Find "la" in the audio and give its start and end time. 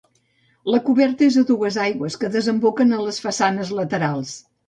0.75-0.79